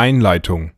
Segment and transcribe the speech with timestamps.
[0.00, 0.72] Einleitung.